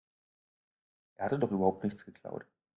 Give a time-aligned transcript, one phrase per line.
[1.17, 2.47] Er hatte doch überhaupt nichts geklaut.